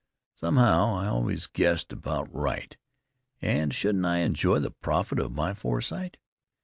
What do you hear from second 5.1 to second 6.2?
of my foresight?